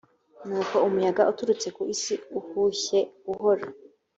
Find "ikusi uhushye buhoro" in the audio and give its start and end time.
1.69-3.65